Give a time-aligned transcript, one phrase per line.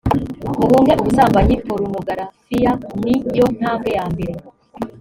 [0.61, 2.71] muhunge ubusambanyi porunogarafiya
[3.03, 4.33] ni yo ntambwe yambere